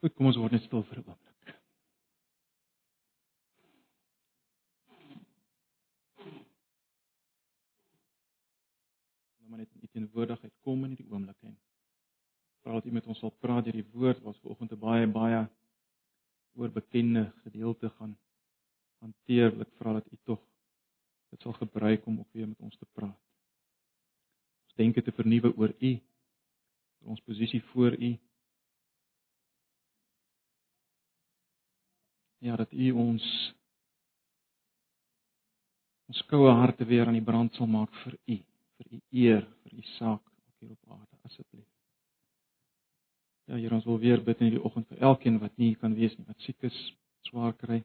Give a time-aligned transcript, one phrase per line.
[0.00, 1.52] Goed, kom ons word net stil vir 'n oomblik.
[9.38, 11.58] Nou maar net in u teenwoordigheid kom in hierdie oomblik en
[12.62, 15.40] vra dat u met ons sal praat deur die woord wat vanoggend 'n baie baie
[16.54, 18.18] oorbekende gedeelte gaan
[18.98, 19.60] hanteer.
[19.60, 20.40] Ek vra dat u tog
[21.30, 23.20] dit sal gebruik om ook weer met ons te praat.
[24.64, 25.92] Ons denke te vernuwe oor u,
[27.00, 28.14] oor ons posisie voor u.
[32.44, 33.24] Ja, dat u ons
[36.06, 38.36] ons koue harte weer aan die brand sal maak vir u,
[38.76, 41.70] vir u eer, vir u saak ook hier op aarde asseblief.
[43.44, 46.12] Ja, Here, ons wil weer bid in hierdie oggend vir elkeen wat nie kan wees
[46.18, 46.76] nie, wat siek is,
[47.30, 47.80] swaar kry.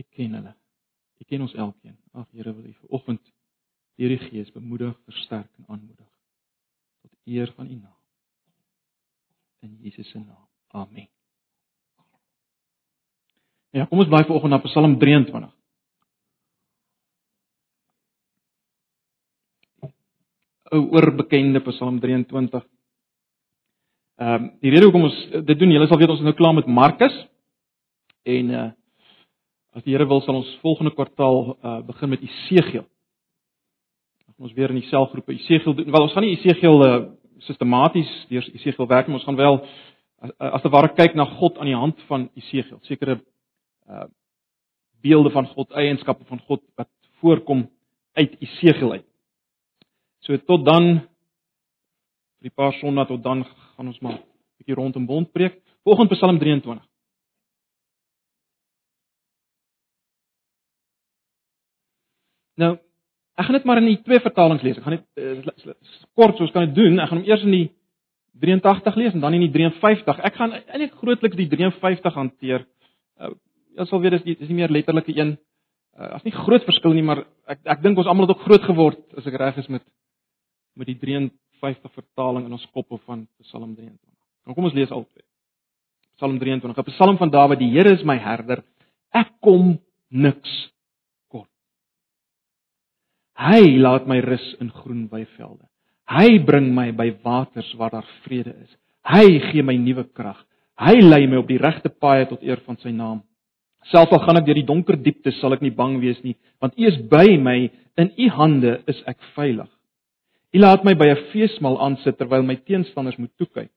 [0.00, 0.56] Ek ken hulle.
[1.20, 2.00] Ek ken ons elkeen.
[2.16, 3.32] Ag Here, wil U vanoggend
[4.00, 6.08] deur die Gees bemoedig, versterk en aanmoedig
[7.04, 7.96] tot eer van U naam.
[9.68, 10.46] In Jesus se naam.
[10.72, 11.19] Amen.
[13.70, 15.50] Ja, kom ons bly vanoggend na Psalm 23.
[20.74, 22.64] Ou oorbekende Psalm 23.
[24.20, 26.56] Ehm um, die rede hoekom ons dit doen, julle sal weet ons is nou klaar
[26.58, 27.14] met Markus
[28.28, 28.68] en uh
[29.70, 32.88] as die Here wil sal ons volgende kwartaal uh begin met Esegiel.
[34.36, 35.92] Ons weer in die selgroepe Esegiel doen.
[35.94, 36.98] Wel ons gaan nie Esegiel uh
[37.46, 39.62] sistematies deur Esegiel werk nie, ons gaan wel
[40.26, 42.82] as, as te ware kyk na God aan die hand van Esegiel.
[42.90, 43.20] Sekere
[43.90, 44.08] uh
[45.00, 46.88] beelde van God, eienskappe van God wat
[47.22, 47.62] voorkom
[48.12, 49.06] uit Esegiel uit.
[50.20, 50.90] So tot dan
[52.40, 54.24] vir die paar sonnae tot dan gaan ons maar 'n
[54.58, 55.60] bietjie rondom bond preek.
[55.84, 56.84] Volgende Psalm 23.
[62.60, 62.76] Nou,
[63.34, 64.76] ek gaan dit maar in die twee vertalings lees.
[64.76, 65.06] Ek gaan net
[65.64, 65.72] uh,
[66.14, 66.98] kort soos kan dit doen.
[66.98, 67.68] Ek gaan hom eers in die
[68.40, 70.20] 83 lees en dan in die 53.
[70.28, 72.66] Ek gaan eintlik grootliks die 53 hanteer.
[73.20, 73.32] Uh,
[73.78, 75.36] jy sal weet dis die is nie meer letterlike een.
[75.98, 78.66] Uh, as nie groot verskil nie, maar ek ek dink ons almal het ook groot
[78.68, 79.84] geword as ek reg is met
[80.78, 83.98] met die 53 vertaling in ons koppe van Psalm 23.
[84.46, 85.24] Nou kom ons lees albei.
[86.16, 88.62] Psalm 23, 'n Psalm van Dawid: Die Here is my herder,
[89.12, 89.78] ek kom
[90.10, 90.52] niks
[91.28, 91.50] kort.
[93.36, 95.66] Hy laat my rus in groen weivelde.
[96.10, 98.76] Hy bring my by waters waar daar vrede is.
[99.06, 100.38] Hy gee my nuwe krag.
[100.80, 103.22] Hy lei my op die regte paaie tot eer van sy naam.
[103.88, 106.76] Selfs al gaan ek deur die donker diepte, sal ek nie bang wees nie, want
[106.76, 107.70] U is by my.
[107.98, 109.68] In U hande is ek veilig.
[110.52, 113.70] U laat my by 'n feesmaal aansit terwyl my teenstanders moet toe kyk.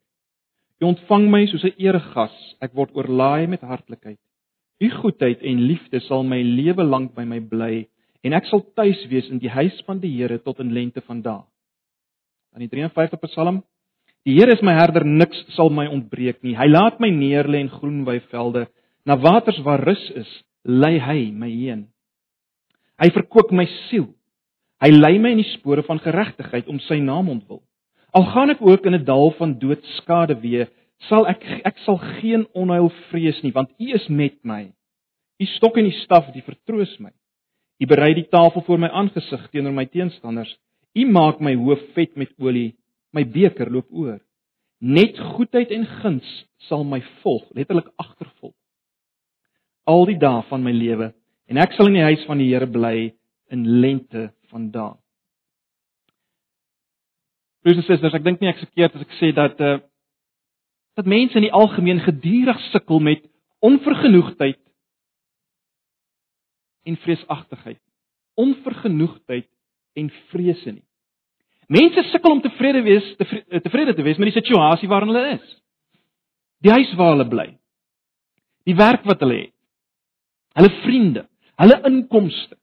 [0.82, 2.36] U ontvang my soos 'n eregas.
[2.62, 4.20] Ek word oorlaai met hartlikheid.
[4.82, 7.88] U goedheid en liefde sal my lewe lank by my bly
[8.24, 11.22] en ek sal tuis wees in die huis van die Here tot in lente van
[11.22, 11.44] dae.
[12.54, 13.64] Dan die 53 Psalm.
[14.26, 16.56] Die Here is my herder, niks sal my ontbreek nie.
[16.56, 18.68] Hy laat my neerlê in groen weivelde,
[19.06, 20.30] na waters waar rus is,
[20.64, 21.88] lei hy my heen.
[23.02, 24.08] Hy verkoop my siel.
[24.84, 27.62] Hy lei my in die spore van geregtigheid om sy naam ontwil.
[28.14, 30.68] Al gaan ek ook in 'n dal van doodskade wee,
[31.10, 34.72] sal ek ek sal geen onheil vrees nie, want U is met my.
[35.40, 37.12] U stok en U staf, die vertroos my.
[37.80, 40.58] U berei die tafel voor my aangesig teenoor my teenstanders.
[40.96, 42.76] U maak my hoof vet met olie,
[43.12, 44.20] my beker loop oor.
[44.80, 48.54] Net goedheid en guns sal my volg, letterlik agtervolg.
[49.90, 51.12] Al die dae van my lewe
[51.52, 53.14] en ek sal in die huis van die Here bly
[53.54, 54.98] in lente vandaan.
[57.64, 59.80] Broers en susters, ek dink nie ek se keer as ek sê dat uh
[60.94, 63.24] dat mense in die algemeen gedurig sukkel met
[63.66, 64.60] onvergenoegdheid
[66.86, 67.80] en vreesagtigheid.
[68.38, 69.48] Onvergenoegdheid
[69.98, 70.86] en vrese nie.
[71.68, 75.58] Mense sukkel om tevrede wees, tevrede te wees met die situasie waarin hulle is.
[76.62, 77.48] Die huis waar hulle bly.
[78.68, 79.56] Die werk wat hulle het.
[80.54, 81.26] Hulle vriende,
[81.62, 82.58] hulle inkomste,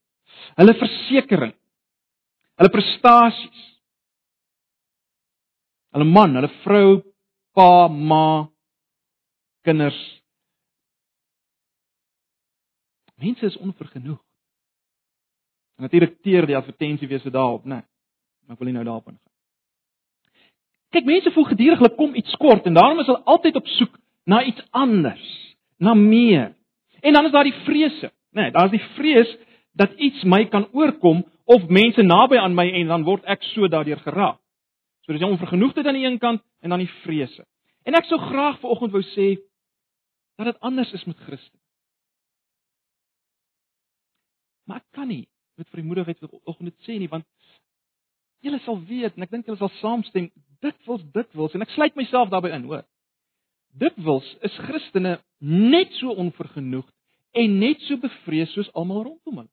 [0.59, 1.59] hulle versekerings,
[2.61, 3.67] hulle prestasies.
[5.91, 7.01] Hulle man, hulle vrou,
[7.57, 8.47] pa, ma,
[9.67, 9.99] kinders.
[13.21, 14.21] Mense is onvergenoeg.
[15.81, 17.83] En natuurlik teer die advertensie weer so daarop, né?
[18.47, 19.27] Maar ek wil nie nou daarop ingaan.
[20.95, 23.99] Kyk, mense voel gedurig hulle kom iets kort en daarom is hulle altyd op soek
[24.31, 25.27] na iets anders,
[25.79, 26.53] na meer.
[27.01, 28.43] En dan is daar die vrese, né?
[28.43, 29.37] Nee, daar's die vrees
[29.73, 33.69] dat iets my kan oorkom of mense naby aan my en dan word ek so
[33.69, 34.39] daardeur geraak.
[35.01, 37.47] So dis 'n onvergenoegdheid aan die een kant en dan die vrese.
[37.83, 39.41] En ek sou graag vanoggend wou sê
[40.37, 41.61] dat dit anders is met Christus.
[44.65, 47.27] Maar ek kan nie met vrymoedigheid vanoggend dit sê nie want
[48.41, 50.31] julle sal weet en ek dink julle sal saamstem
[50.61, 52.85] dikwels dikwels en ek sluit myself daarbey in, hoor.
[53.79, 56.93] Dikwels is Christene net so onvergenoegd
[57.39, 59.53] en net so bevrees soos almal rondom hulle.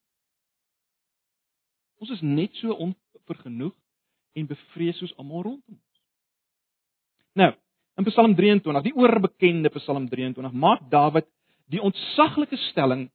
[2.02, 3.78] Ons is net so onvergenoegd
[4.38, 6.02] en bevrees soos almal rondom ons.
[7.38, 7.52] Nou,
[7.98, 11.30] in Psalm 23, die oorbekende Psalm 23, maak Dawid
[11.69, 13.08] die ontsaglike stelling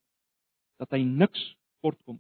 [0.83, 1.43] dat hy niks
[1.83, 2.19] kortkom.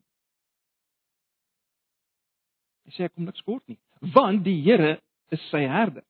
[2.86, 3.78] Hy sê hy kom niks kort nie,
[4.14, 4.96] want die Here
[5.34, 6.04] is sy herder.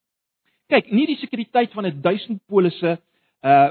[0.73, 2.99] Kyk, nie die sekuriteit van 'n duisend polisse,
[3.45, 3.71] uh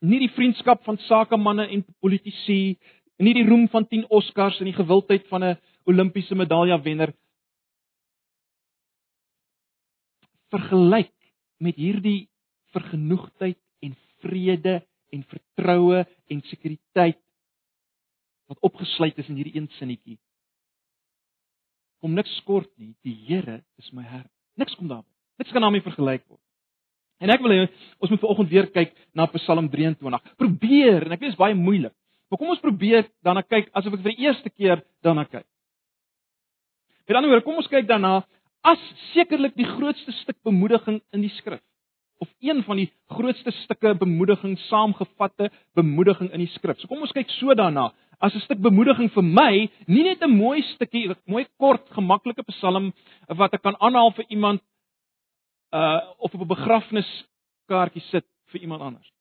[0.00, 2.78] nie die vriendskap van sakemanne en politici,
[3.18, 7.12] nie die roem van 10 Oscars en die gewildheid van 'n Olimpiese medalje wenner
[10.50, 11.14] vergelyk
[11.58, 12.28] met hierdie
[12.74, 14.80] vergenoegdheid en vrede
[15.14, 17.20] en vertroue en sekuriteit
[18.50, 20.18] wat opgesluit is in hierdie een sinnetjie.
[22.02, 24.32] Kom niks kort nie, die Here is my herder.
[24.58, 25.19] Niks kom daarby.
[25.40, 26.42] Niks kan daarmee vergelyk word.
[27.20, 27.62] En ek wil hê
[28.00, 30.20] ons moet vanoggend weer kyk na Psalm 23.
[30.40, 31.94] Probeer, en ek weet dit is baie moeilik.
[32.30, 35.46] Maar kom ons probeer daarna kyk asof ek vir die eerste keer daarna kyk.
[37.08, 38.20] Met ander woorde, kom ons kyk daarna
[38.62, 38.82] as
[39.14, 41.64] sekerlik die grootste stuk bemoediging in die skrif
[42.20, 46.76] of een van die grootste stukke bemoediging saamgevatte bemoediging in die skrif.
[46.78, 47.90] So kom ons kyk so daarna
[48.20, 52.44] as 'n stuk bemoediging vir my, nie net 'n mooi stukkie, 'n mooi kort, gemaklike
[52.52, 52.92] psalm
[53.28, 54.60] wat ek kan aanhaal vir iemand
[55.70, 59.12] uh of op 'n begrafniskaartjie sit vir iemand anders.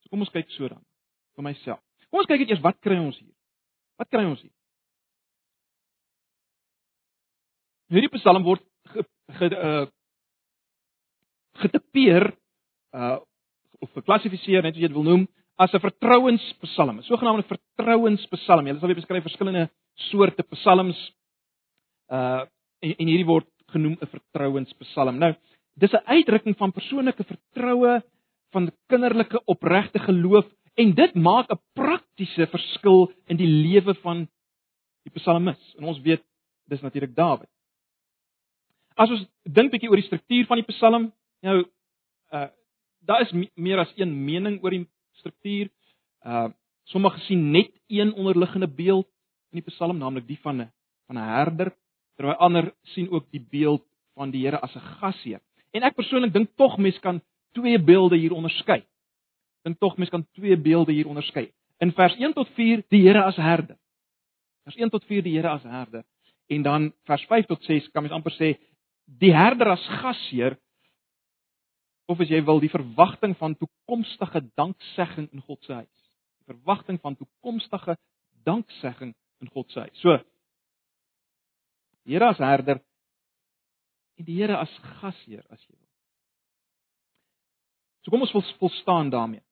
[0.00, 0.84] So kom ons kyk so dan
[1.36, 1.80] vir myself.
[2.10, 3.34] Kom ons kyk eers wat kry ons hier?
[3.98, 4.52] Wat kry ons hier?
[7.90, 8.62] Hierdie psalm word
[8.92, 9.04] ge,
[9.38, 9.86] ge, uh
[11.60, 12.32] getipeer
[12.94, 13.18] uh
[13.80, 15.28] of geklassifiseer net as jy dit wil noem
[15.60, 18.66] as 'n vertrouenspsalm, 'n sogenaamde vertrouenspsalm.
[18.66, 19.68] Jy sal weer beskryf verskillende
[20.10, 20.98] soorte psalms
[22.08, 22.46] uh
[22.80, 25.18] en, en hierdie word genoem 'n vertrouenspsalm.
[25.18, 25.34] Nou,
[25.74, 28.02] dis 'n uitdrukking van persoonlike vertroue,
[28.50, 34.28] van kinderlike opregte geloof en dit maak 'n praktiese verskil in die lewe van
[35.02, 35.74] die psalmis.
[35.78, 36.22] En ons weet
[36.64, 37.48] dis natuurlik Dawid.
[38.94, 41.12] As ons dink bietjie oor die struktuur van die psalm,
[41.42, 41.64] nou
[42.32, 42.48] uh
[43.02, 45.70] daar is meer as een mening oor die struktuur.
[46.26, 46.48] Uh
[46.84, 49.06] sommige sien net een onderliggende beeld
[49.50, 50.72] in die psalm, naamlik die van 'n
[51.06, 51.76] van 'n herder
[52.20, 53.80] terwyl ander sien ook die beeld
[54.14, 55.40] van die Here as 'n gasheer.
[55.72, 57.22] En ek persoonlik dink tog mens kan
[57.52, 58.84] twee beelde hier onderskei.
[59.64, 61.50] Dink tog mens kan twee beelde hier onderskei.
[61.78, 63.76] In vers 1 tot 4 die Here as herder.
[64.64, 66.04] Vers 1 tot 4 die Here as herder
[66.46, 68.58] en dan vers 5 tot 6 kan mens amper sê
[69.04, 70.58] die herder as gasheer
[72.06, 76.10] of as jy wil die verwagting van toekomstige danksegging in God se huis.
[76.42, 77.96] Die verwagting van toekomstige
[78.44, 80.00] danksegging in God se huis.
[80.02, 80.18] So
[82.10, 82.80] Here as herder
[84.18, 85.86] en die Here as gasheer as jy wil.
[88.04, 89.44] So kom ons vol, volstaan daarmee.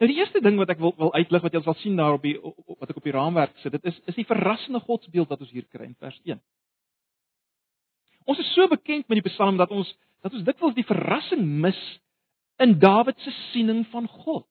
[0.00, 2.22] Nou die eerste ding wat ek wil wil uitlig wat jy sal sien daar op
[2.24, 5.52] die wat ek op die raamwerk sit, dit is is die verrassende godsbeeld wat ons
[5.52, 6.40] hier kry in vers 1.
[8.24, 9.90] Ons is so bekend met die Psalm dat ons
[10.24, 11.78] dat ons dikwels die verrassing mis
[12.60, 14.46] in Dawid se siening van God.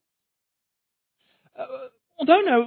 [1.58, 1.90] Uh,
[2.22, 2.62] onthou nou,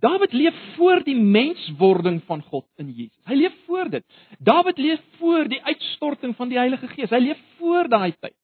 [0.00, 3.16] Dawid leef voor die menswording van God in Jesus.
[3.24, 4.04] Hy leef voor dit.
[4.38, 7.10] Dawid leef voor die uitstorting van die Heilige Gees.
[7.10, 8.34] Hy leef voor daai tyd.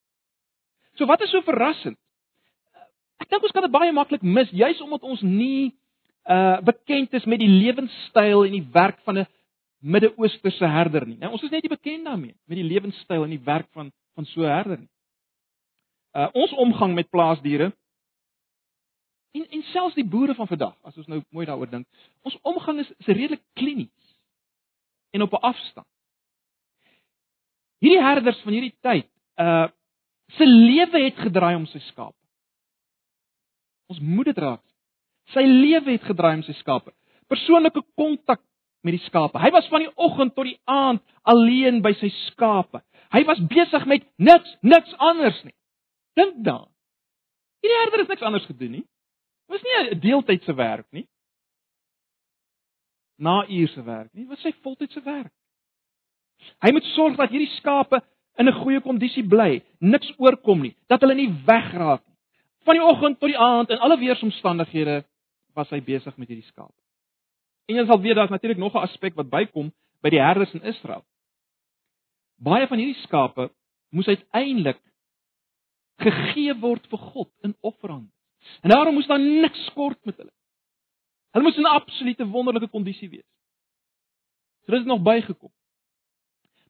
[0.96, 1.98] So wat is so verrassend?
[3.22, 5.72] Ek dink ons kan dit baie maklik mis, juis omdat ons nie
[6.30, 9.26] uh bekend is met die lewenstyl en die werk van 'n
[9.82, 11.16] Midde-Oosterse herder nie.
[11.18, 14.24] Nou ons is net nie bekend daarmee met die lewenstyl en die werk van van
[14.24, 14.90] so 'n herder nie.
[16.14, 17.72] Uh ons omgang met plaasdiere
[19.32, 21.86] En en selfs die boere van vandag, as ons nou mooi daaroor dink,
[22.28, 24.16] ons omgang is, is redelik klinies
[25.12, 25.88] en op 'n afstand.
[27.82, 29.68] Hierdie herders van hierdie tyd, uh
[30.32, 32.16] se lewe het gedraai om sy skape.
[33.86, 34.62] Ons moet dit raak.
[35.34, 36.94] Sy lewe het gedraai om sy skape.
[37.28, 38.40] Persoonlike kontak
[38.80, 39.38] met die skape.
[39.38, 42.80] Hy was van die oggend tot die aand alleen by sy skape.
[43.12, 45.54] Hy was besig met niks, niks anders nie.
[46.16, 46.64] Dink dan.
[47.60, 48.86] Hierdie herder het niks anders gedoen nie.
[49.52, 51.06] Was nie 'n deeltydse werk nie.
[53.16, 55.32] Na uurse werk nie, was sy voltydse werk.
[56.64, 58.00] Hy moet sorg dat hierdie skape
[58.38, 62.16] in 'n goeie kondisie bly, niks oorkom nie, dat hulle nie wegraak nie.
[62.64, 65.04] Van die oggend tot die aand in alle weeromstandighede
[65.54, 66.80] was hy besig met hierdie skape.
[67.68, 70.62] En jy sal weet daar's natuurlik nog 'n aspek wat bykom by die herders in
[70.62, 71.04] Israel.
[72.38, 73.50] Baie van hierdie skape
[73.90, 74.80] moes uiteindelik
[75.98, 78.10] gegee word vir God in offerande.
[78.60, 80.32] En daarom moes daar niks kort met hulle.
[81.32, 83.30] Hulle moes in 'n absolute wonderlike kondisie wees.
[84.64, 85.52] So dit het nog bygekom.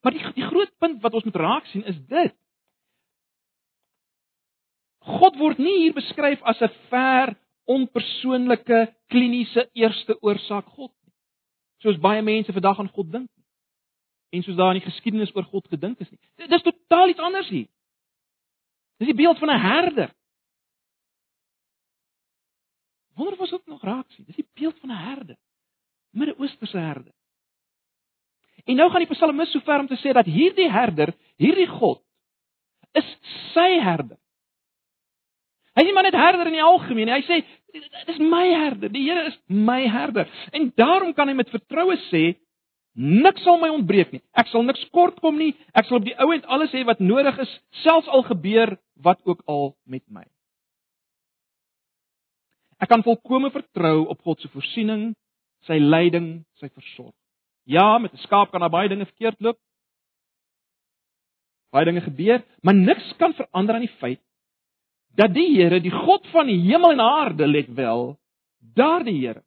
[0.01, 2.35] Maar die die groot punt wat ons moet raak sien is dit.
[5.03, 11.13] God word nie hier beskryf as 'n ver, onpersoonlike, kliniese eerste oorsaak God nie.
[11.77, 13.29] Soos baie mense vandag aan God dink.
[14.29, 16.19] En soos daar in die geskiedenis oor God gedink is nie.
[16.35, 17.67] Dit is totaal iets anders hier.
[18.97, 20.13] Dis die beeld van 'n herder.
[23.15, 24.25] Wonder of ons dit nog raak sien.
[24.25, 25.37] Dis die beeld van 'n herder.
[26.11, 27.13] Midde-Oosterse herder.
[28.65, 32.01] En nou gaan die psalmis so ver om te sê dat hierdie herder, hierdie God
[32.91, 33.17] is
[33.53, 34.17] sy herder.
[35.73, 37.09] Hy is nie maar net herder in die algemeen.
[37.09, 37.41] Hy sê
[38.05, 38.91] dis my herder.
[38.93, 40.29] Die Here is my herder.
[40.53, 42.35] En daarom kan hy met vertroue sê
[42.93, 44.21] niks sal my ontbreek nie.
[44.37, 45.55] Ek sal niks kort kom nie.
[45.73, 49.19] Ek sal op die ou end alles hê wat nodig is, selfs al gebeur wat
[49.25, 50.27] ook al met my.
[52.83, 55.13] Ek kan volkome vertrou op God se voorsiening,
[55.63, 57.15] sy leiding, sy versorging.
[57.63, 59.57] Ja, met 'n skaap kan daar baie dinge verkeerd loop.
[61.71, 64.21] Baie dinge gebeur, maar niks kan verander aan die feit
[65.15, 68.19] dat die Here, die God van die hemel en aarde, let wel,
[68.59, 69.43] daardie Here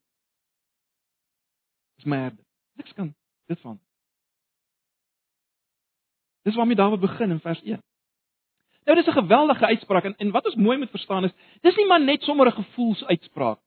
[1.98, 2.44] is my herder.
[2.76, 3.14] Niks kan
[3.46, 3.80] dit van.
[6.42, 7.82] Dis waarmee Dawid begin in vers 1.
[8.86, 11.86] Nou dis 'n geweldige uitspraak en en wat ons mooi moet verstaan is, dis nie
[11.86, 13.58] maar net sommer 'n gevoelsuitspraak.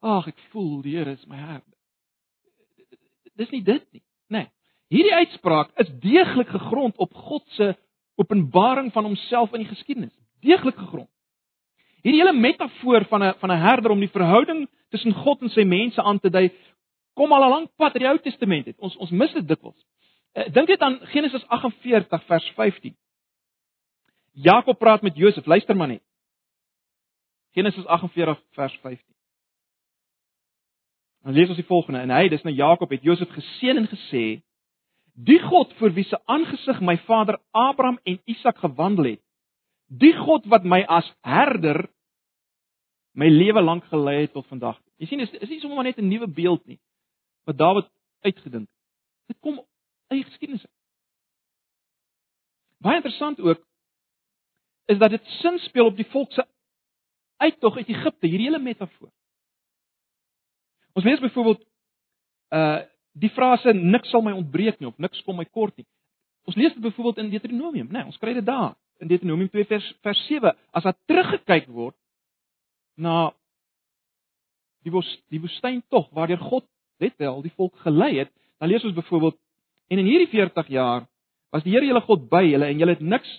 [0.00, 1.76] Ag, ek voel die Here is my herder
[3.36, 4.02] dis nie dit nie.
[4.32, 4.48] Nee.
[4.92, 7.74] Hierdie uitspraak is deeglik gegrond op God se
[8.20, 10.14] openbaring van homself in die geskiedenis.
[10.44, 11.10] Deeglik gegrond.
[12.06, 15.64] Hierdie hele metafoor van 'n van 'n herder om die verhouding tussen God en sy
[15.64, 16.50] mense aan te dui,
[17.14, 18.78] kom al 'n lank pad uit die Ou Testament uit.
[18.78, 19.86] Ons ons mis dit dikwels.
[20.34, 22.96] Uh, Dink net aan Genesis 48 vers 15.
[24.36, 26.02] Jakob praat met Josef, luister maar net.
[27.56, 29.14] Genesis 48 vers 15.
[31.22, 34.24] Dan lees ons die volgende en hy, dis nou Jakob het Josef geseën en gesê:
[35.16, 39.22] Die God vir wie se aangesig my vader Abraham en Isak gewandel het,
[39.88, 41.86] die God wat my as herder
[43.16, 44.76] my lewe lank gelei het tot vandag.
[45.00, 46.78] Jy sien, is is nie sommer net 'n nuwe beeld nie
[47.48, 47.88] wat Dawid
[48.20, 48.76] uitgedink het.
[49.26, 49.64] Dit kom
[50.12, 50.66] uit geskiedenis.
[52.78, 53.64] Baie interessant ook
[54.86, 56.44] is dat dit sin speel op die volk se
[57.36, 59.10] uittog uit Egipte, hierdie hele metafoor.
[60.96, 61.64] Ons lees byvoorbeeld
[62.54, 62.84] uh
[63.16, 65.86] die frase niks sal my ontbreek nie of niks kom my kort nie.
[66.44, 68.02] Ons lees dit byvoorbeeld in Deuteronomium, né?
[68.02, 71.96] Nee, ons kry dit daar in Deuteronomium 2 vers vers 7 as daar teruggekyk word
[73.00, 73.30] na
[74.84, 76.66] die woes, die woestyn tog waardeur God
[77.00, 78.30] net wel die volk gelei het.
[78.60, 79.38] Dan lees ons byvoorbeeld
[79.88, 81.08] en in hierdie 40 jaar
[81.54, 83.32] was die Here julle God by julle en julle het niks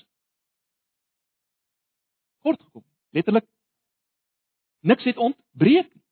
[2.47, 2.85] kort gekom.
[3.15, 3.47] Letterlik
[4.87, 6.03] niks het ontbreek nie.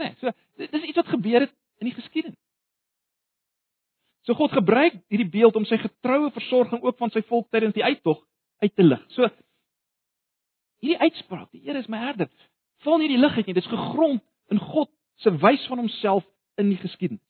[0.00, 1.52] Nee, so dis iets wat gebeur het
[1.82, 2.38] in die geskiedenis.
[4.28, 7.84] So God gebruik hierdie beeld om sy getroue versorging ook van sy volk tydens die
[7.84, 8.20] uittog
[8.60, 9.02] uit te lig.
[9.16, 9.28] So
[10.80, 12.30] hierdie uitspraak, die Here is my herder,
[12.84, 14.90] val nie die lig uit nie, dit is gegrond in God
[15.20, 16.24] se wys van homself
[16.60, 17.24] in die geskiedenis.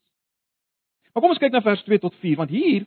[1.11, 2.87] Maar kom ons kyk na vers 2 tot 4 want hier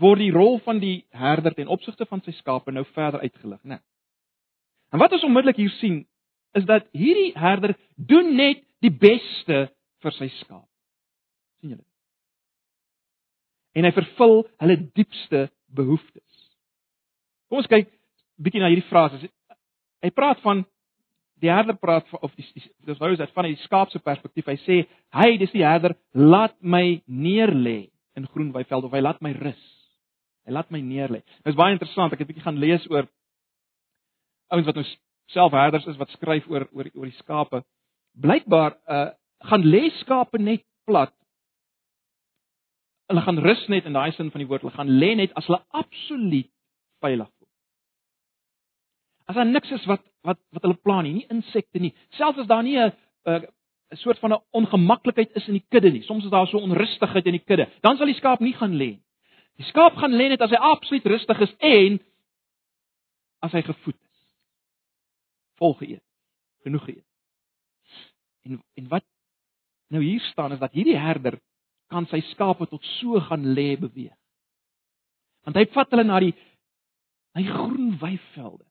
[0.00, 3.80] word die rol van die herder ten opsigte van sy skape nou verder uitgelig, né?
[4.92, 6.04] En wat ons onmiddellik hier sien
[6.56, 9.66] is dat hierdie herder doen net die beste
[10.04, 10.68] vir sy skaap.
[11.60, 11.84] sien julle?
[13.76, 16.46] En hy vervul hulle diepste behoeftes.
[17.48, 17.90] Kom ons kyk
[18.40, 19.28] bietjie na hierdie frase.
[20.04, 20.64] Hy praat van
[21.42, 22.46] die herder praat van, of die
[22.88, 24.48] dis wou is dit van die skaap se perspektief.
[24.48, 24.78] Hy sê
[25.16, 29.60] hy dis die herder laat my neerlê in groen weiveld of hy laat my rus.
[30.46, 31.20] Hy laat my neerlê.
[31.42, 32.12] Dit is baie interessant.
[32.12, 33.08] Ek het 'n bietjie gaan lees oor
[34.48, 34.92] ouens wat ons
[35.32, 37.62] self herders is wat skryf oor oor oor die skape.
[38.20, 39.08] Blykbaar uh
[39.46, 41.12] gaan lê skape net plat.
[43.10, 44.64] Hulle gaan rus net in daai sin van die woord.
[44.64, 46.48] Hulle gaan lê net as hulle absoluut
[47.04, 47.50] veilig voel.
[49.28, 51.92] As daar niks is wat wat wat hulle pla nie, nie insekte nie.
[52.16, 52.92] Selfs as daar nie 'n
[53.26, 56.02] 'n soort van 'n ongemaklikheid is in die kudde nie.
[56.02, 57.68] Soms is daar so onrustigheid in die kudde.
[57.82, 59.02] Dan sal die skaap nie gaan lê nie.
[59.56, 62.00] Die skaap gaan lê net as hy absoluut rustig is en
[63.40, 64.05] as hy gevoed
[65.60, 66.04] vol geëet.
[66.66, 67.04] Genoeg geëet.
[68.46, 69.04] En en wat
[69.88, 71.38] nou hier staan is dat hierdie herder
[71.92, 74.14] kan sy skape tot so gaan lê beweeg.
[75.46, 76.32] Want hy vat hulle na die
[77.36, 78.64] die groen weivelde.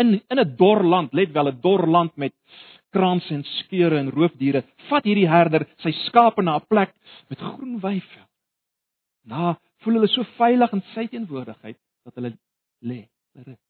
[0.00, 2.34] In in 'n dor land, let wel 'n dor land met
[2.90, 6.94] kraanse en skeure en roofdiere, vat hierdie herder sy skape na 'n plek
[7.28, 8.30] met groen weivelde.
[9.24, 12.38] Na voel hulle so veilig in sy teenwoordigheid dat hulle
[12.80, 13.65] lê, rus.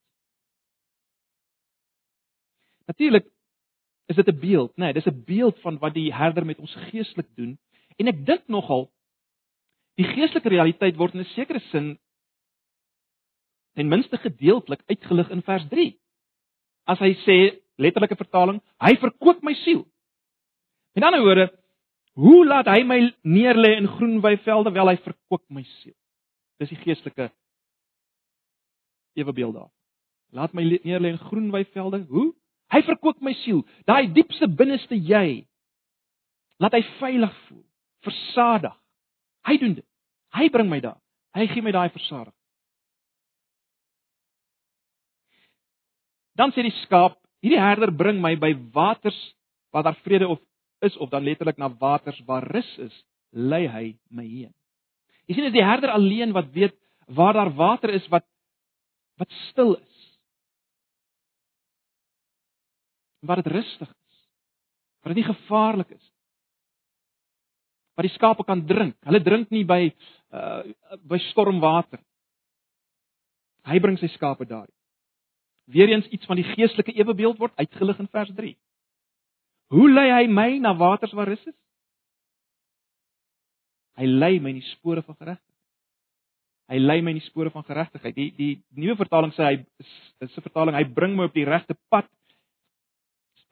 [2.87, 3.27] Natuurlik
[4.07, 6.75] is dit 'n beeld, nê, nee, dis 'n beeld van wat die herder met ons
[6.89, 7.57] geestelik doen.
[7.97, 8.91] En ek dink nogal
[9.95, 11.99] die geestelike realiteit word in 'n sekere sin
[13.73, 15.99] ten minste gedeeltelik uitgelig in vers 3.
[16.85, 17.37] As hy sê
[17.75, 19.85] letterlike vertaling, hy verkoop my siel.
[20.95, 21.47] Met ander woorde,
[22.17, 24.71] hoe laat hy my neerlê in groen weivelde?
[24.71, 25.93] Wel, hy verkoop my siel.
[26.57, 27.29] Dis die geestelike
[29.13, 29.69] ewebeeld daar.
[30.33, 32.05] Laat my neerlê in groen weivelde.
[32.09, 32.33] Hoe?
[32.73, 35.45] Hy verkoop my siel, daai diepste binneste jy.
[36.59, 37.63] Laat hy veilig voel,
[38.03, 38.75] versadig.
[39.47, 39.87] Hy doen dit.
[40.35, 40.99] Hy bring my daar.
[41.37, 42.33] Hy gee my daai versadiging.
[46.37, 49.17] Dan sê die skaap, hierdie herder bring my by waters
[49.73, 50.41] waar daar vrede of
[50.85, 52.93] is of dan letterlik na waters waar rus is,
[53.33, 54.53] lei hy my heen.
[55.25, 56.75] Jy sien, is die herder alleen wat weet
[57.17, 58.25] waar daar water is wat
[59.17, 59.96] wat stil is.
[63.27, 64.21] Waar dit rustig is.
[65.01, 66.05] Waar dit nie gevaarlik is.
[67.97, 68.95] Waar die skape kan drink.
[69.03, 69.81] Hulle drink nie by
[70.31, 70.63] uh
[71.07, 71.99] by stormwater.
[73.67, 74.67] Hy bring sy skape daar.
[75.67, 78.53] Weereens iets van die geestelike ewebeeld word uitgelig in vers 3.
[79.75, 81.55] Hoe lei hy my na waters waar rus is?
[83.97, 85.53] Hy lei my in die spore van geregtigheid.
[86.67, 88.15] Hy lei my in die spore van geregtigheid.
[88.15, 89.55] Die die nuwe vertaling sê hy
[90.23, 92.07] is 'n vertaling hy bring my op die regte pad.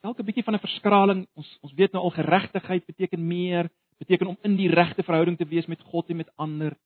[0.06, 1.26] Elke bietjie van 'n verskraling.
[1.34, 5.48] Ons ons weet nou al geregtigheid beteken meer, beteken om in die regte verhouding te
[5.48, 6.76] wees met God en met ander.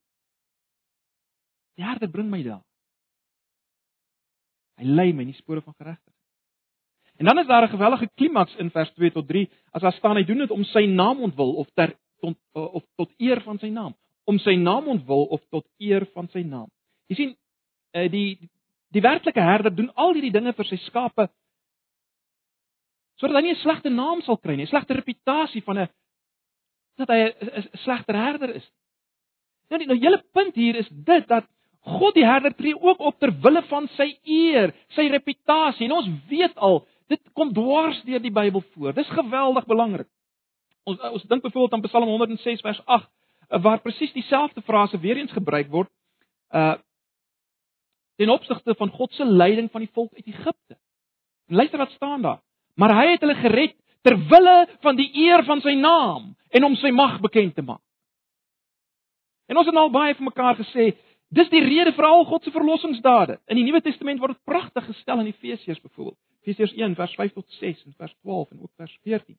[1.77, 2.65] Die Here bring my daar.
[4.77, 6.17] Hy lei my in die spore van geregtigheid.
[7.17, 10.17] En dan is daar 'n gewellige klimaks in vers 2 tot 3 as daar staan
[10.17, 13.69] hy doen dit om sy naam ontwil of ter tot of tot eer van sy
[13.69, 16.69] naam om sy naam ontwil of tot eer van sy naam.
[17.11, 17.37] Jy sien,
[17.95, 18.51] eh, die
[18.91, 21.29] die werklike herder doen al hierdie dinge vir sy skape
[23.21, 25.89] sodat hy nie 'n slegte naam sal kry nie, 'n slegte reputasie van 'n
[26.97, 28.67] dat hy 'n slegter herder is.
[29.71, 31.45] Nou die nou hele punt hier is dit dat
[31.81, 35.87] God die herder tree ook op ter wille van sy eer, sy reputasie.
[35.87, 38.93] En ons weet al, dit kom dwars deur die Bybel voor.
[38.93, 40.09] Dis geweldig belangrik.
[40.85, 43.09] Ons ons dink byvoorbeeld aan Psalm 106 vers 8
[43.63, 45.91] waar presies dieselfde frase weer eens gebruik word
[46.55, 46.77] uh
[48.21, 50.77] ten opsigte van God se leiding van die volk uit Egipte.
[51.49, 52.43] Luister wat staan daar.
[52.79, 56.77] Maar hy het hulle gered ter wille van die eer van sy naam en om
[56.81, 57.83] sy mag bekend te maak.
[59.51, 60.93] En ons het al baie vir mekaar gesê,
[61.35, 63.41] dis die rede vir al God se verlossingsdade.
[63.51, 66.19] In die Nuwe Testament word dit pragtig gestel in Efesiërs byvoorbeeld.
[66.47, 69.37] Efesiërs 1 vers 5 tot 6 en vers 12 en ook vers 14.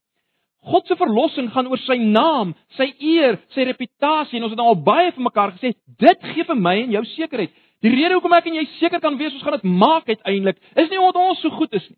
[0.61, 4.67] God se verlossing gaan oor sy naam, sy eer, sy reputasie en ons het nou
[4.69, 7.55] al baie vir mekaar gesê, dit gee vir my en jou sekerheid.
[7.81, 10.91] Die rede hoekom ek en jy seker kan wees ons gaan dit maak uiteindelik, is
[10.91, 11.97] nie omdat ons so goed is nie.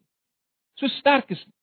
[0.83, 1.53] So sterk is nie.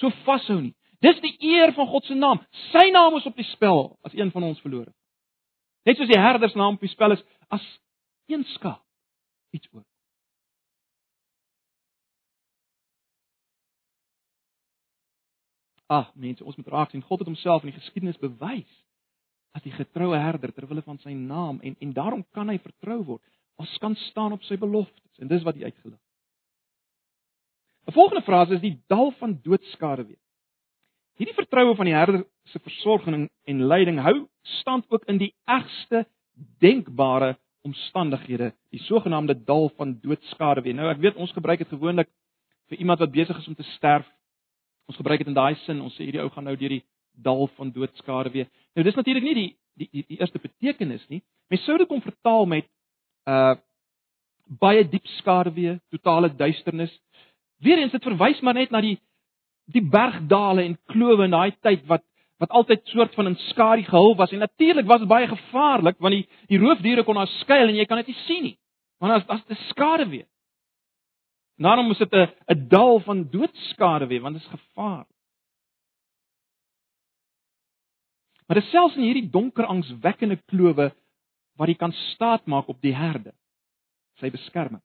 [0.00, 0.74] So vashou nie.
[0.98, 2.40] Dis die eer van God se naam.
[2.72, 4.90] Sy naam is op die spel as een van ons verlore.
[5.86, 7.62] Net soos die herder se naam op die spel is as
[8.26, 8.82] een skaap
[9.54, 9.86] iets oor.
[15.90, 18.76] Ag, mense, ons moet raak sien God het homself in die geskiedenis bewys
[19.54, 23.00] as die getroue herder ter wille van sy naam en en daarom kan hy vertrou
[23.14, 23.24] word.
[23.62, 26.02] Ons kan staan op sy beloftes en dis wat hy uitgelig.
[27.86, 30.20] 'n Volgende frase is die dal van doodskade weer.
[31.16, 36.06] Hierdie vertroue van die herder se versorging en leiding hou stand ook in die ergste
[36.58, 40.74] denkbare omstandighede, die sogenaamde dal van doodskade weer.
[40.74, 42.08] Nou ek weet ons gebruik dit gewoonlik
[42.68, 44.06] vir iemand wat besig is om te sterf
[44.90, 46.82] Ons gebruik dit in daai sin, ons sê hierdie ou gaan nou deur die
[47.22, 48.48] dal van doodskade weer.
[48.74, 51.20] Nou dis natuurlik nie die die die, die eerste betekenis nie.
[51.50, 52.66] Mens sou dit kon vertaal met
[53.30, 53.54] uh
[54.50, 56.90] baie diep skade weer, totale duisternis.
[57.60, 58.98] Weerens dit verwys maar net na die
[59.70, 62.02] die bergdale en klowe in daai tyd wat
[62.40, 66.16] wat altyd soort van in skadu gehul was en natuurlik was dit baie gevaarlik want
[66.16, 68.56] die die roofdiere kon daar skuil en jy kan dit nie sien nie.
[68.98, 70.26] Want as as dit skade weer.
[71.60, 75.06] Daarom moet dit 'n 'n dal van doodskade wees want dit is gevaar.
[78.46, 80.92] Maar dit selfs in hierdie donker angswekkende klowe
[81.54, 83.34] wat jy kan staat maak op die herde,
[84.18, 84.82] sy beskerming.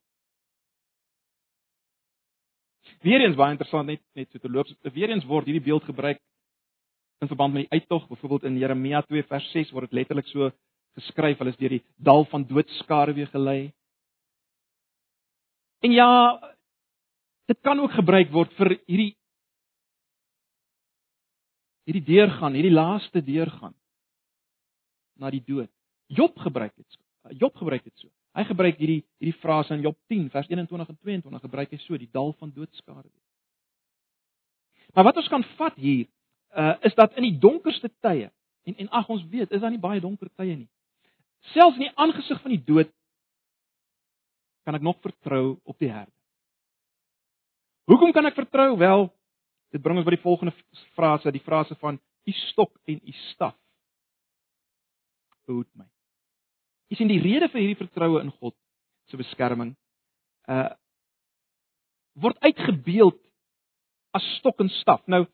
[3.04, 4.70] Weereens baie interessant net net so te loop.
[4.94, 6.20] Weereens word hierdie beeld gebruik
[7.24, 10.50] in verband met die uittog, byvoorbeeld in Jeremia 2 vers 6 word dit letterlik so
[10.96, 13.72] geskryf, hulle is deur die dal van doodskade weer gelei.
[15.84, 16.10] En ja,
[17.48, 19.12] dit kan ook gebruik word vir hierdie
[21.86, 23.74] hierdie deurgaan, hierdie laaste deurgaan
[25.22, 25.70] na die dood.
[26.10, 26.98] Job gebruik dit.
[27.38, 28.10] Job gebruik dit so.
[28.36, 31.96] Hy gebruik hierdie hierdie frase in Job 10 vers 21 en 22 gebruik hy so
[31.96, 33.08] die dal van doodskade.
[34.94, 36.04] Maar wat ons kan vat hier
[36.56, 38.30] uh, is dat in die donkerste tye
[38.66, 40.68] en en ag ons weet, is daar nie baie donker tye nie.
[41.54, 42.92] Selfs in die aangesig van die dood
[44.66, 46.10] kan ek nog vertrou op die Here?
[47.86, 48.72] Hoekom kan ek vertrou?
[48.80, 49.06] Wel,
[49.70, 50.52] dit bring ons by die volgende
[50.98, 53.54] frase, die frase van u stok en u staf
[55.46, 55.86] behoed my.
[56.90, 58.54] Jy sien die rede vir hierdie vertroue in God
[59.10, 59.74] se beskerming
[60.48, 60.70] uh
[62.16, 63.18] word uitgebeeld
[64.16, 65.02] as stok en staf.
[65.10, 65.26] Nou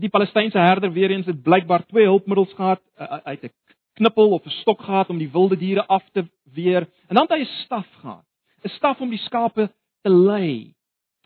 [0.00, 3.52] die Palestynse herder weer eens het blykbaar twee hulpmiddels gehad, uh, uit 'n
[3.98, 7.36] knippel of 'n stok gehad om die wilde diere af te weer en dan het
[7.36, 8.24] hy 'n staf gehad.
[8.64, 9.70] 'n Staf om die skape
[10.02, 10.74] te lei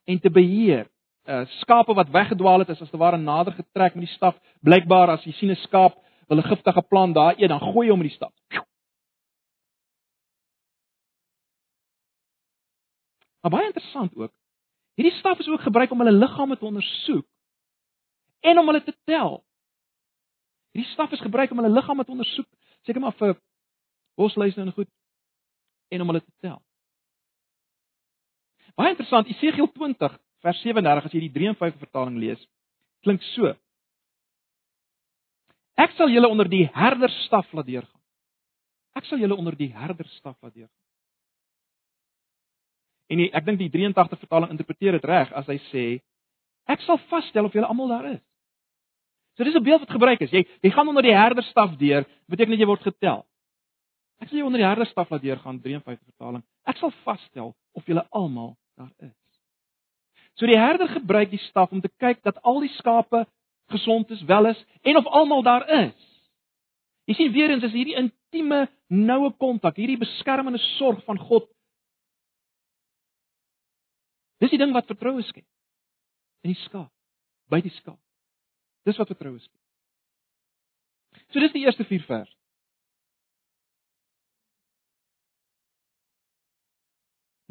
[0.05, 0.87] en te beheer.
[1.29, 4.35] Uh skape wat weggedwaal het is as te ware nader getrek met die staf.
[4.61, 5.95] Blykbaar as jy sien 'n skaap
[6.29, 8.33] wil 'n giftige plant daar eet, dan gooi jy hom met die staf.
[13.45, 14.33] Maar baie interessant ook.
[14.97, 17.27] Hierdie staf is ook gebruik om hulle liggame te ondersoek
[18.41, 19.43] en om hulle te tel.
[20.73, 22.49] Hierdie staf is gebruik om hulle liggame te ondersoek,
[22.89, 23.35] seker maar vir
[24.17, 24.89] bosluise en goed
[25.93, 26.63] en om hulle te tel.
[28.81, 32.41] Baie interessant, Esegiel 20 vers 37 as jy die 53 vertaling lees,
[33.05, 33.53] klink so.
[35.85, 38.03] Ek sal julle onder die herderstaf laat deurgaan.
[38.97, 40.84] Ek sal julle onder die herderstaf laat deurgaan.
[43.15, 45.85] En die, ek dink die 83 vertaling interpreteer dit reg as hy sê
[46.71, 48.23] ek sal vasstel of julle almal daar is.
[49.37, 50.31] So dis 'n beeld wat gebruik is.
[50.31, 53.25] Jy jy gaan onder die herderstaf deur, beteken dit jy word getel.
[54.21, 56.43] Ek sal jou onder die herderstaf laat deurgaan 53 vertaling.
[56.67, 59.15] Ek sal vasstel of julle almal daar is.
[60.35, 63.27] So die herder gebruik die staf om te kyk dat al die skape
[63.71, 65.95] gesond is, wel is en of almal daar is.
[67.07, 71.49] Jy sien weer eens is hierdie intieme, noue kontak, hierdie beskermende sorg van God
[74.43, 75.47] Dis die ding wat vertroue skep.
[76.45, 76.93] In die skaap,
[77.49, 78.01] by die skaap.
[78.85, 79.61] Dis wat vertroue skep.
[81.31, 82.33] So dis die eerste 4 vers.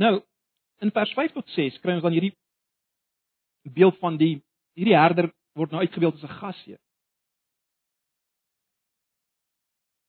[0.02, 0.18] Nou,
[0.84, 2.34] in vers 5 tot 6 kry ons dan hierdie
[3.64, 4.36] beeld van die
[4.78, 6.80] hierdie herder word nou uitgebeeld as 'n gasheer.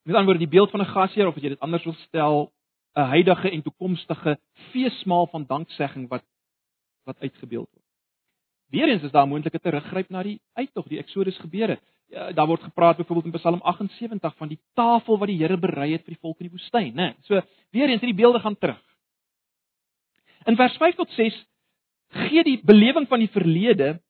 [0.05, 2.53] Met ander woorde, die beeld van 'n gasheer of as jy dit anders wil stel,
[2.95, 4.39] 'n huidige en toekomstige
[4.71, 6.23] feesmaal van danksegging wat
[7.05, 7.85] wat uitgebeeld word.
[8.73, 11.79] Weerens is daar 'n moontlike teruggryp na die uittog, die Exodus gebeure.
[12.07, 15.91] Ja, daar word gepraat byvoorbeeld in Psalm 78 van die tafel wat die Here berei
[15.91, 17.15] het vir die volk in die woestyn, né?
[17.21, 17.41] So
[17.71, 18.81] weerens hierdie beelde gaan terug.
[20.45, 21.45] In vers 5 tot 6
[22.07, 24.01] gee die belewing van die verlede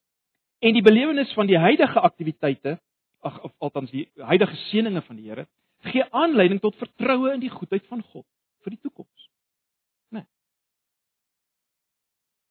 [0.59, 2.79] en die belewenis van die huidige aktiwiteite,
[3.19, 5.47] ag of althans die huidige seëninge van die Here,
[5.91, 8.25] gee aanleiding tot vertroue in die goedheid van God
[8.63, 9.29] vir die toekoms.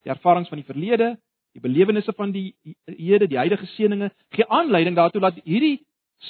[0.05, 1.15] Die ervarings van die verlede,
[1.57, 5.79] die belewennisse van die hede, die huidige seëninge gee aanleiding daartoe dat hierdie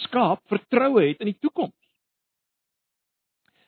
[0.04, 1.74] skaap vertroue het in die toekoms.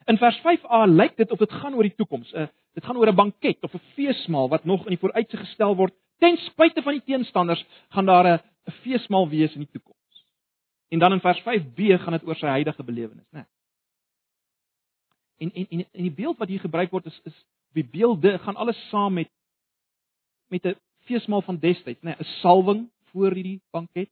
[0.07, 2.31] In vers 5a lyk dit of dit gaan oor die toekoms.
[2.33, 2.47] Uh,
[2.79, 5.95] dit gaan oor 'n banket of 'n feesmaal wat nog in die vooruitsig gestel word.
[6.19, 8.41] Ten spyte van die teenstanders gaan daar 'n
[8.83, 10.25] feesmaal wees in die toekoms.
[10.89, 13.47] En dan in vers 5b gaan dit oor sy huidige belewenis, né?
[15.39, 18.57] En en en en die beeld wat hier gebruik word is is die beelde gaan
[18.57, 19.29] alles saam met
[20.49, 24.11] met 'n feesmaal van destyds, nê, nee, 'n salwing voor hierdie banket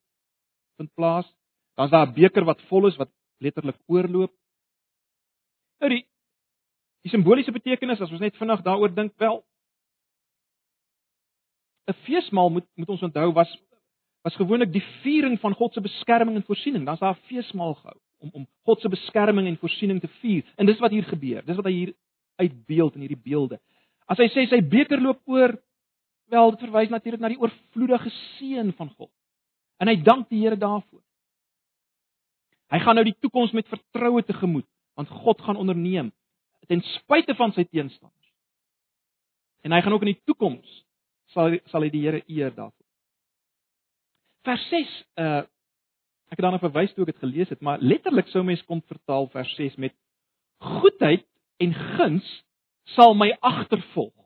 [0.76, 1.26] vind plaas.
[1.74, 4.32] Dan's daar 'n beker wat vol is wat letterlik oorloop.
[5.80, 6.06] Nou die
[7.02, 9.44] die simboliese betekenis as ons net vinnig daaroor dink, wel
[11.86, 13.58] 'n feesmaal moet moet ons onthou was
[14.24, 16.84] was gewoonlik die viering van God se beskerming en voorsiening.
[16.86, 20.44] Dan's daar 'n feesmaal gehou om om God se beskerming en voorsiening te vier.
[20.56, 21.44] En dis wat hier gebeur.
[21.44, 21.94] Dis wat hy hier
[22.36, 23.60] uitbeeld in hierdie beelde.
[24.06, 25.54] As hy sê sy beker loop oor,
[26.32, 29.10] Wel, dit verwys natuurlik na die oorvloedige seën van God.
[29.82, 31.02] En hy dank die Here daarvoor.
[32.72, 34.66] Hy gaan nou die toekoms met vertroue tegemoet,
[34.98, 36.12] want God gaan onderneem
[36.64, 38.30] ten spyte van sy teenstanders.
[39.64, 40.80] En hy gaan ook in die toekoms
[41.34, 42.88] sal sal hy die Here eer daarvoor.
[44.48, 45.42] Vers 6 uh
[46.32, 49.28] ek het daarna verwys toe ek dit gelees het, maar letterlik sou mens kon vertaal
[49.30, 49.92] vers 6 met
[50.58, 51.22] goedheid
[51.62, 52.30] en guns
[52.96, 54.23] sal my agtervolg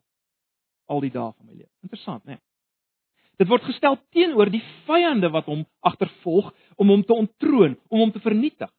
[0.88, 1.70] al die dae van my lewe.
[1.85, 2.38] Interessant, né?
[2.38, 2.44] Nee.
[3.38, 8.12] Dit word gestel teenoor die vyande wat hom agtervolg om hom te ontroon, om hom
[8.12, 8.70] te vernietig.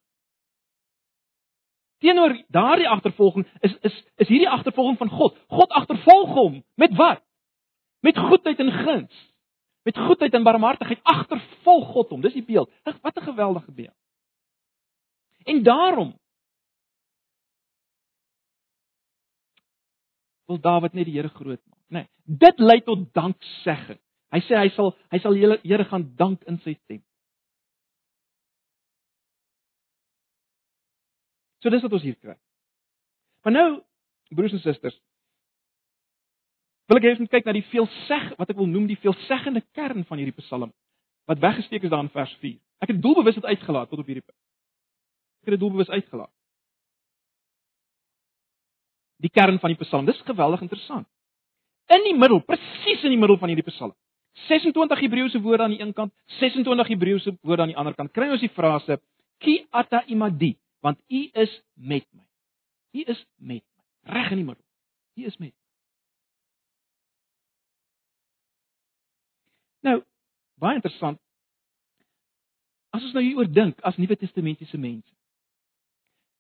[2.04, 5.38] Teenoor daardie agtervolging is is is hierdie agtervolging van God.
[5.48, 7.24] God agtervolg hom met wat?
[8.04, 9.16] Met goedheid en guns.
[9.88, 12.22] Met goedheid en barmhartigheid agtervolg God hom.
[12.22, 12.72] Dis die beeld.
[12.84, 13.96] Wat 'n geweldige beeld.
[15.44, 16.20] En daarom
[20.46, 21.69] wil Dawid net die Here groot.
[21.90, 24.00] Nee, dit lei tot danksegging.
[24.30, 27.06] Hy sê hy sal hy sal die Here gaan dank in sy tempel.
[31.60, 32.38] So dis wat ons hier kry.
[33.44, 33.70] Maar nou
[34.36, 34.96] broers en susters,
[36.90, 39.64] wil ek hê ons moet kyk na die veelseg wat ek wil noem die veelseggende
[39.78, 40.72] kern van hierdie Psalm
[41.30, 42.58] wat weggesteek is daar in vers 4.
[42.82, 44.38] Ek het doelbewus dit uitgelaat tot op hierdie punt.
[45.44, 46.32] Ek het dit doelbewus uitgelaat.
[49.22, 51.06] Die kern van die Psalm, dis geweldig interessant.
[51.90, 53.96] In die middel, presies in die middel van hierdie Psalm.
[54.48, 58.12] 26 Hebreëse woorde aan die een kant, 26 Hebreëse woorde aan die ander kant.
[58.16, 59.00] Kry ons die frase
[59.44, 60.54] ki ata imadi,
[60.86, 62.26] want u is met my.
[62.94, 64.66] U is met my, reg in die middel.
[65.18, 65.58] U is met my.
[69.90, 69.98] Nou,
[70.60, 71.20] baie interessant.
[72.96, 75.14] As ons nou hieroor dink as Nuwe Testamentiese mense.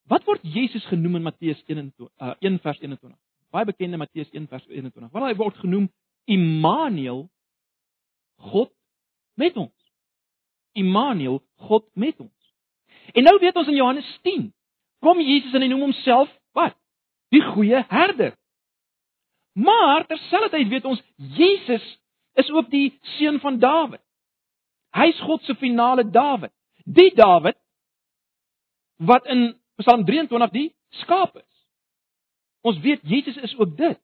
[0.10, 3.18] Wat word Jesus genoem in Matteus 21 uh, 1 vers 21?
[3.50, 5.12] Baie bekende Matteus 1 vers 21.
[5.12, 5.90] Wat hy word genoem
[6.30, 7.26] Immanuel
[8.52, 8.72] God
[9.40, 9.74] met ons.
[10.78, 12.36] Immanuel God met ons.
[13.14, 14.50] En nou weet ons in Johannes 10
[15.04, 16.76] kom Jesus en hy noem homself wat?
[17.34, 18.36] Die goeie herder.
[19.58, 21.02] Maar terselfdertyd weet ons
[21.38, 21.86] Jesus
[22.40, 24.04] is ook die seun van Dawid.
[24.96, 26.54] Hy's God se finale Dawid.
[26.86, 27.58] Die Dawid
[29.00, 30.70] wat in Psalm 23 die
[31.02, 31.49] skaap is.
[32.62, 34.00] Ons weet Jesus is ook dit.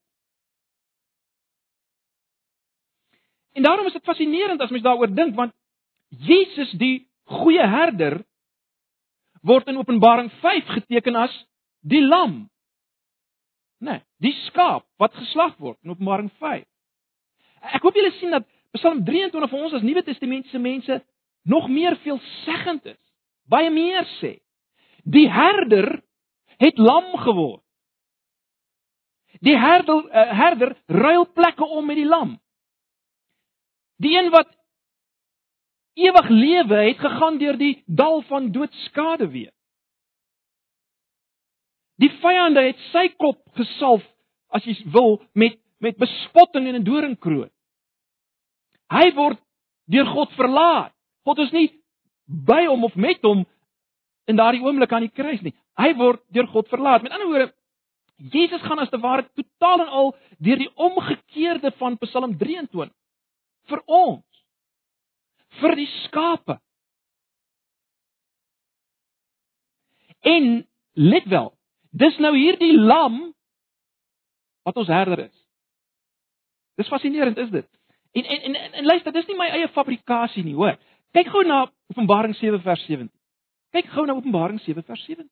[3.55, 5.53] En daarom is dit fascinerend as mens daaroor dink want
[6.07, 8.19] Jesus die goeie herder
[9.41, 11.33] word in Openbaring 5 geteken as
[11.79, 12.45] die lam.
[13.79, 16.65] Nee, die skaap wat geslag word in Openbaring 5.
[17.75, 20.99] Ek hoop julle sien dat Psalm 23 vir ons as Nuwe Testamentiese mense
[21.47, 23.01] nog meer veelzeggend is.
[23.47, 24.39] Baie meer sê.
[25.05, 26.01] Die herder
[26.59, 27.64] het lam geword.
[29.41, 32.37] Die herder uh, herder ruil plekke om met die lam.
[33.97, 34.49] Die een wat
[35.95, 39.51] ewig lewe het gegaan deur die dal van doodskade weer.
[41.95, 44.03] Die vyande het sy kop gesalf
[44.55, 47.51] as jy wil met met bespotting en 'n doringkroon.
[48.89, 49.39] Hy word
[49.85, 50.93] deur God verlaat.
[51.25, 51.69] God is nie
[52.25, 53.45] by hom of met hom
[54.25, 55.53] in daardie oomblik aan die kruis nie.
[55.77, 57.03] Hy word deur God verlaat.
[57.03, 57.53] Met ander woorde,
[58.15, 62.93] Jesus gaan as te ware totaal en al deur die omgekeerde van Psalm 23
[63.69, 64.23] vir ons
[65.59, 66.57] vir die skape.
[70.25, 71.51] En let wel,
[71.91, 73.19] dis nou hierdie lam
[74.65, 75.35] wat ons herder is.
[76.79, 77.67] Dis fascinerend, is dit?
[78.15, 80.79] En en en, en, en luister, dis nie my eie fabrikasie nie, hoor.
[81.15, 83.11] Kyk gou na Openbaring 7 vers 17.
[83.75, 85.29] Kyk gou na Openbaring 7 vers 17.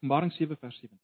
[0.00, 0.98] Openbaring 7 vers 17.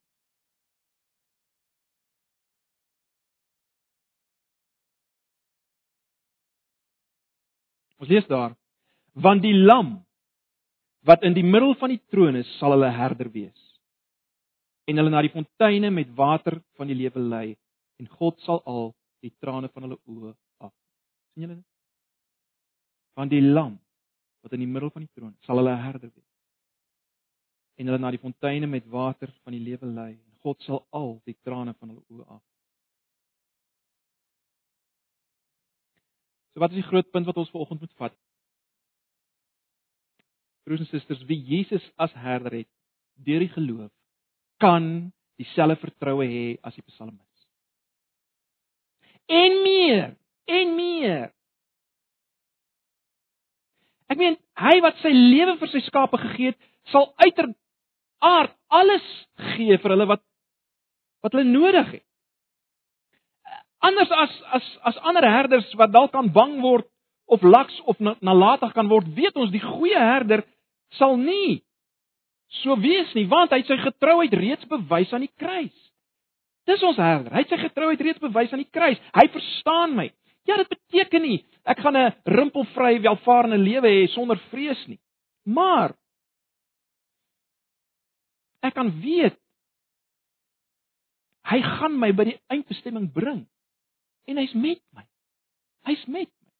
[8.01, 8.57] Ons lees daar:
[9.13, 9.99] Want die lam
[11.05, 13.61] wat in die middel van die troon is, sal hulle herder wees.
[14.89, 17.57] En hulle na die fonteine met water van die lewe lei
[18.01, 20.33] en God sal al die trane van hulle oë
[20.65, 20.73] af.
[21.35, 21.69] sien julle dit?
[23.17, 23.77] Want die lam
[24.43, 26.26] wat in die middel van die troon sal hulle herder wees.
[27.77, 31.17] En hulle na die fonteine met water van die lewe lei en God sal al
[31.29, 32.45] die trane van hulle oë af.
[36.55, 38.15] So wat is die groot punt wat ons vanoggend moet vat?
[40.65, 42.71] Broers en susters, wie Jesus as herder het
[43.27, 43.93] deur die geloof,
[44.61, 47.45] kan dieselfde vertroue hê as die psalmis.
[49.29, 50.17] En meer,
[50.49, 51.29] en meer.
[54.09, 57.11] Ek meen, hy wat sy lewe vir sy skape gegee het, sal
[58.21, 59.07] uiteraard alles
[59.57, 60.23] gee vir hulle wat
[61.23, 62.05] wat hulle nodig het
[63.87, 66.89] anders as as as ander herders wat dalk kan bang word
[67.27, 70.45] of laks of nalatig kan word, weet ons die goeie herder
[70.99, 71.63] sal nie
[72.63, 75.75] so wees nie, want hy het sy getrouheid reeds bewys aan die kruis.
[76.67, 77.35] Dis ons herder.
[77.35, 79.01] Hy het sy getrouheid reeds bewys aan die kruis.
[79.15, 80.07] Hy verstaan my.
[80.47, 85.01] Ja, dit beteken nie ek gaan 'n rimpelvrye welvarende lewe hê sonder vrees nie.
[85.45, 85.95] Maar
[88.67, 89.37] ek kan weet
[91.47, 93.45] hy gaan my by die eindbestemming bring
[94.27, 95.05] en hy's met my.
[95.87, 96.53] Hy's met my.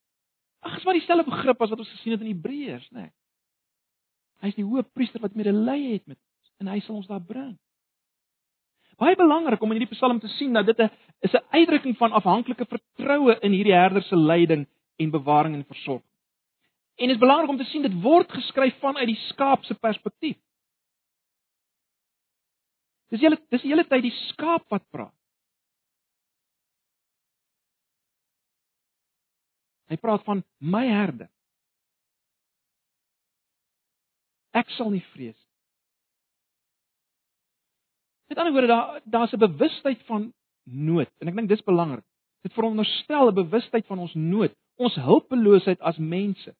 [0.67, 3.07] Ag, is maar dieselfde begrip as wat ons gesien het in Hebreërs, né?
[3.07, 3.13] Nee.
[4.45, 7.55] Hy's die hoëpriester wat medelee het met ons en hy sal ons daar bring.
[8.97, 10.89] Baie belangrik om in hierdie Psalm te sien dat dit 'n
[11.21, 14.65] is 'n uitdrukking van afhanklike vertroue in hierdie herder se leiding
[14.97, 16.09] en bewaring en versorging.
[16.97, 20.37] En dit is belangrik om te sien dit word geskryf vanuit die skaap se perspektief.
[23.13, 25.13] Dis julle dis die hele tyd die skaap wat praat.
[29.87, 31.29] Hy praat van my herder.
[34.57, 35.47] Ek sal nie vrees nie.
[38.27, 42.03] Met ander woorde daar daar's 'n bewustheid van nood en ek dink dis belangrik.
[42.43, 46.55] Dit veronderstel 'n bewustheid van ons nood, ons hulpeloosheid as mense.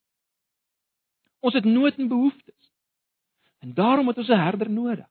[1.39, 2.71] Ons het nood en behoeftes.
[3.59, 5.07] En daarom het ons 'n herder nodig.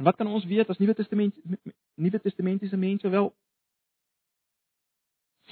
[0.00, 1.34] En wat kan ons weet as Nuwe Testament
[1.94, 3.36] Nuwe Testamentiese mense wel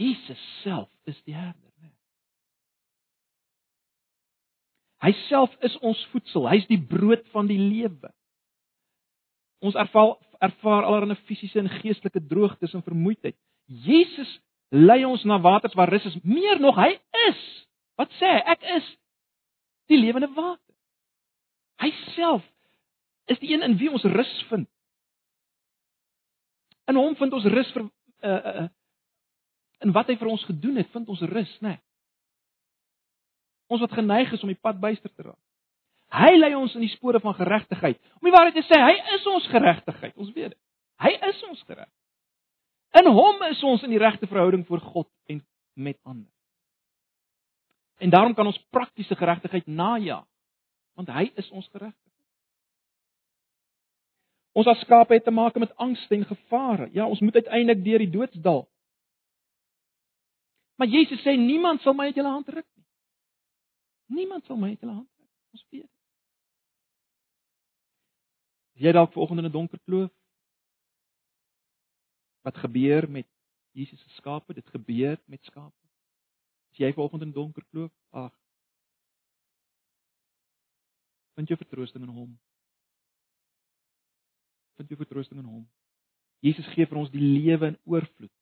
[0.01, 1.91] Jesus self is die herder, né?
[5.05, 8.09] Hy self is ons voedsel, hy's die brood van die lewe.
[9.61, 13.37] Ons ervaar ervaar allerlei fisiese en geestelike droogtes en vermoeidheid.
[13.67, 14.39] Jesus
[14.73, 16.17] lei ons na waters waar rus is.
[16.23, 16.95] Meer nog, hy
[17.29, 17.41] is.
[18.01, 18.45] Wat sê hy?
[18.55, 18.93] Ek is
[19.93, 20.77] die lewende water.
[21.85, 22.47] Hy self
[23.29, 24.69] is die een in wie ons rus vind.
[26.89, 27.85] In hom vind ons rus vir
[28.25, 28.69] uh uh
[29.85, 31.77] in wat hy vir ons gedoen het, vind ons rus, né?
[31.77, 31.79] Nee.
[33.71, 35.39] Ons wat geneig is om die pad byster te raak.
[36.09, 38.01] Hy lei ons in die spore van geregtigheid.
[38.19, 40.17] Om die waarheid te sê, hy is ons geregtigheid.
[40.17, 40.61] Ons weet dit.
[41.05, 41.91] Hy is ons gereg.
[42.99, 45.43] In hom is ons in die regte verhouding voor God en
[45.77, 46.31] met ander.
[47.99, 50.25] En daarom kan ons praktiese geregtigheid najag,
[50.97, 52.08] want hy is ons geregtigheid.
[54.53, 56.89] Ons as skape het te maak met angste en gevare.
[56.93, 58.69] Ja, ons moet uiteindelik deur die doodsdal.
[60.79, 62.87] Maar Jesus sê niemand sal my uit julle hand ruk nie.
[64.07, 65.31] Niemand sal my uit julle hand ruk.
[65.53, 65.91] Ons weet.
[68.79, 70.13] Is jy dalk vanoggend in 'n donker kloof?
[72.47, 73.27] Wat gebeur met
[73.73, 74.55] Jesus se skape?
[74.55, 75.89] Dit gebeur met skape.
[76.71, 77.93] Is jy vanoggend in 'n donker kloof?
[78.11, 78.39] Ag.
[81.35, 82.39] Vind jy vertroosting in hom?
[84.79, 85.65] Vind jy vertroosting in hom.
[86.45, 88.33] Jesus gee vir ons die lewe in oorvloed.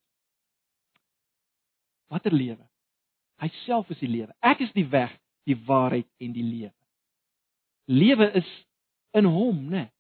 [2.12, 2.62] Watter lewe?
[3.42, 4.32] Hy self is die lewe.
[4.44, 5.12] Ek is die weg,
[5.48, 6.74] die waarheid en die lewe.
[7.86, 8.48] Lewe is
[9.16, 9.86] in hom, né?
[9.86, 9.92] Nee.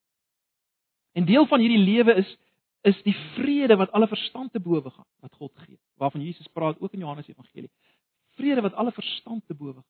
[1.16, 2.34] En deel van hierdie lewe is
[2.86, 5.78] is die vrede wat alle verstand te bowe gaan, wat God gee.
[5.98, 7.70] Waarvan Jesus praat ook in Johannes Evangelie.
[8.38, 9.88] Vrede wat alle verstand te bowe gaan.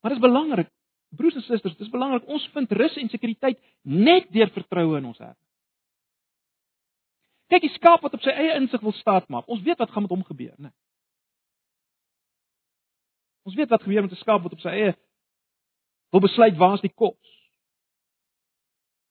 [0.00, 0.68] Maar dit is belangrik
[1.16, 5.18] Broers en susters, dis belangrik ons vind rus en sekuriteit net deur vertroue in ons
[5.18, 5.36] Here.
[7.50, 9.48] Kyk, die skaap wat op sy eie insig wil staat maak.
[9.50, 10.70] Ons weet wat gaan met hom gebeur, né?
[13.42, 14.94] Ons weet wat gebeur met 'n skaap wat op sy eie
[16.12, 17.30] wil besluit waar is die kos.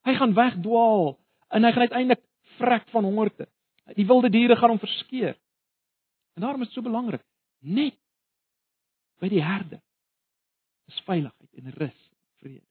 [0.08, 2.24] Hy gaan wegdwaal en hy gaan uiteindelik
[2.58, 3.48] vrek van hongerte.
[3.96, 5.36] Die wilde diere gaan hom verskeer.
[6.36, 7.24] En daarom is dit so belangrik
[7.60, 7.98] net
[9.20, 9.82] by die herder
[10.88, 12.00] is veiligheid en rus,
[12.42, 12.66] vrede.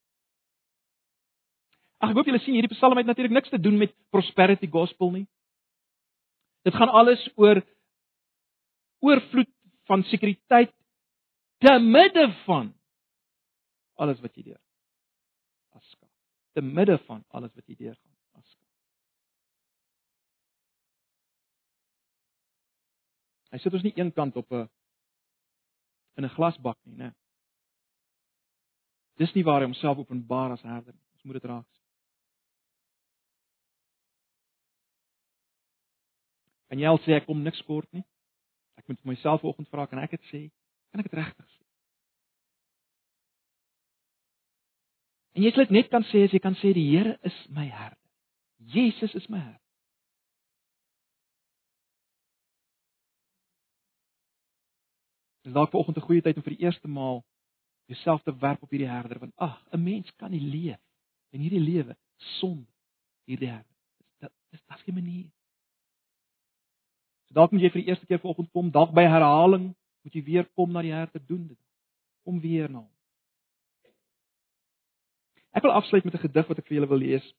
[1.98, 5.10] Ag ek hoop julle sien hierdie Psalm het natuurlik niks te doen met prosperity gospel
[5.10, 5.26] nie.
[6.66, 7.62] Dit gaan alles oor
[9.02, 9.50] oorvloed
[9.90, 10.72] van sekuriteit
[11.58, 12.72] te midde van
[13.98, 14.60] alles wat jy deur
[15.74, 16.06] aska.
[16.54, 18.64] Te midde van alles wat jy deur gaan aska.
[23.54, 24.68] Hy sit ons nie eenkant op 'n
[26.18, 27.14] in 'n glasbak nie, né?
[29.18, 31.04] Dis nie waar hy homself openbaar as herder nie.
[31.18, 31.84] Ons moet dit raak sien.
[36.68, 38.04] En jy al sê ek kom niks kort nie.
[38.78, 40.42] Ek moet myself vanoggend vra kan ek dit sê?
[40.92, 41.64] Kan ek dit regtig sê?
[45.38, 47.66] En jy sê dit net kan sê as jy kan sê die Here is my
[47.66, 47.98] herder.
[48.74, 49.64] Jesus is my herder.
[55.42, 57.24] Dis dalk vanoggend 'n goeie tyd om vir die eerste maal
[57.88, 60.80] jouself te werp op hierdie herder want ag, 'n mens kan nie leef
[61.32, 61.96] in hierdie lewe
[62.38, 62.72] sonder
[63.24, 63.76] hierdie herder.
[64.20, 65.30] Dit dis dis geen manier.
[67.28, 69.74] So dalk moet jy vir die eerste keer vanoggend kom, dalk by herhaling
[70.04, 71.60] moet jy weer kom na die herder doen dit.
[72.24, 72.94] Kom weer na hom.
[75.52, 77.34] Ek wil afsluit met 'n gedig wat ek vir julle wil lees.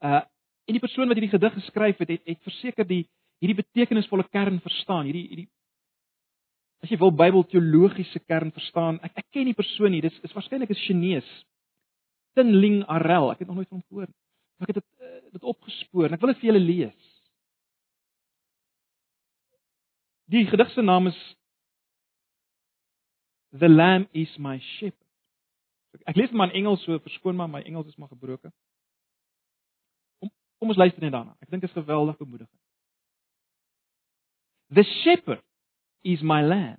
[0.00, 0.22] Uh
[0.64, 3.04] en die persoon wat hierdie gedig geskryf het, het, het verseker die
[3.38, 5.50] hierdie betekenisvolle kern verstaan, hierdie hierdie
[6.84, 10.70] as jy wil Bybelteologiese kern verstaan, ek ek ken die persoon nie, dis is waarskynlik
[10.70, 11.32] 'n Chinese.
[12.36, 14.20] Tin Ling Arel, ek het nog nooit van hom gehoor nie.
[14.60, 17.00] Ek het dit uh, dit opgespoor en ek wil dit vir julle lees.
[20.28, 21.20] Die gedig se naam is
[23.54, 25.00] The Lamb is my shepherd.
[26.10, 28.52] Ek lees maar in Engels, so verskoon maar my Engels is maar gebroken.
[30.18, 31.36] Kom kom ons luister net daarna.
[31.40, 32.60] Ek dink dit is geweldig bemoedigend.
[34.74, 35.44] The shepherd
[36.04, 36.78] is my lamb.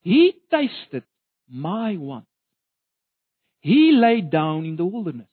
[0.00, 1.04] He tasted
[1.48, 2.26] my want.
[3.60, 5.28] He lay down in the wilderness.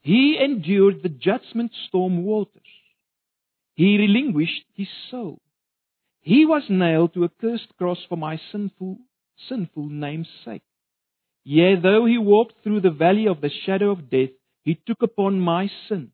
[0.00, 2.62] He endured the judgment storm waters.
[3.74, 5.40] He relinquished his soul.
[6.20, 8.98] He was nailed to a cursed cross for my sinful
[9.48, 10.62] sinful name's sake.
[11.44, 14.30] Yea, though he walked through the valley of the shadow of death,
[14.64, 16.10] he took upon my sin,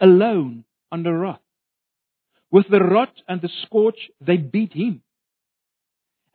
[0.00, 1.40] alone under wrath.
[2.50, 5.02] With the rod and the scourge they beat him.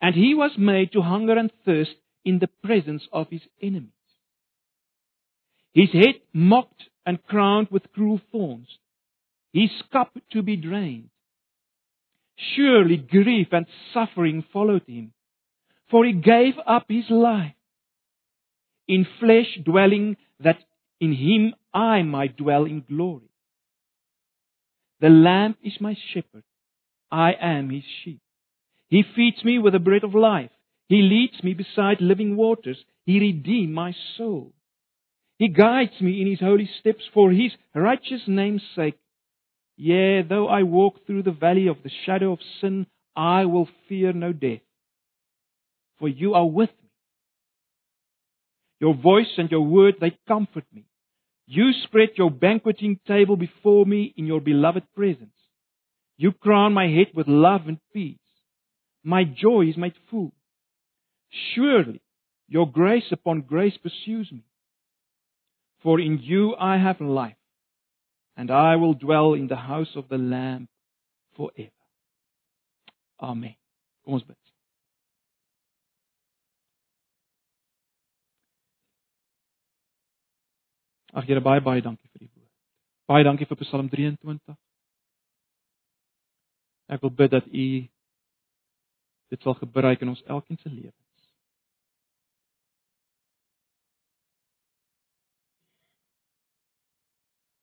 [0.02, 1.94] And he was made to hunger and thirst
[2.24, 3.90] in the presence of his enemies.
[5.72, 8.68] His head mocked and crowned with cruel thorns,
[9.52, 11.10] his cup to be drained.
[12.36, 15.12] Surely grief and suffering followed him,
[15.88, 17.54] for he gave up his life
[18.88, 20.58] in flesh dwelling that
[21.00, 23.30] in him I might dwell in glory.
[25.00, 26.44] The lamb is my shepherd.
[27.10, 28.20] I am his sheep.
[28.92, 30.50] He feeds me with the bread of life.
[30.86, 32.76] He leads me beside living waters.
[33.06, 34.52] He redeemed my soul.
[35.38, 38.98] He guides me in his holy steps for his righteous name's sake.
[39.78, 42.86] Yea, though I walk through the valley of the shadow of sin,
[43.16, 44.60] I will fear no death.
[45.98, 46.90] For you are with me.
[48.78, 50.84] Your voice and your word, they comfort me.
[51.46, 55.40] You spread your banqueting table before me in your beloved presence.
[56.18, 58.18] You crown my head with love and peace.
[59.02, 60.32] My joy is made full.
[61.54, 62.00] Surely
[62.46, 64.44] your grace upon grace pursues me.
[65.82, 67.36] For in you I have life,
[68.36, 70.68] and I will dwell in the house of the Lamb
[71.36, 71.70] forever.
[73.20, 73.54] Amen.
[74.04, 74.36] Kom ons bid.
[81.12, 82.48] Ag Here, baie baie dankie vir die woord.
[83.10, 84.56] Baie dankie vir Psalm 23.
[86.92, 87.66] Ek wil bid dat U
[89.32, 91.30] dit sal gebruik in ons elkeen se lewens.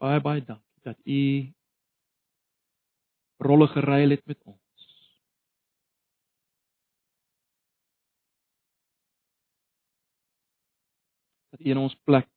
[0.01, 1.21] Baie baie dankie dat U
[3.45, 4.87] rolle geruil het met ons.
[11.53, 12.29] Dat U in ons plek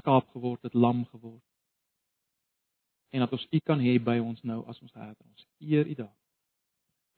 [0.00, 1.44] skaap geword het, lam geword.
[3.12, 5.26] En dat ons U kan hê by ons nou as ons herder.
[5.26, 6.23] Ons eer U daar.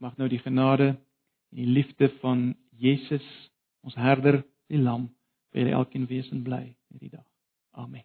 [0.02, 0.88] Mag nou die genade
[1.50, 3.24] en die liefde van Jesus,
[3.86, 5.08] ons herder, die lam,
[5.54, 7.24] vir elkeen wees en bly hierdie dag.
[7.72, 8.04] Amen.